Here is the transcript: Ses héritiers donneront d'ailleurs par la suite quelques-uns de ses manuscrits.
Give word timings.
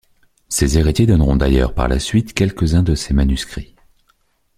Ses 0.49 0.79
héritiers 0.79 1.05
donneront 1.05 1.35
d'ailleurs 1.35 1.75
par 1.75 1.87
la 1.87 1.99
suite 1.99 2.33
quelques-uns 2.33 2.81
de 2.81 2.95
ses 2.95 3.13
manuscrits. 3.13 3.75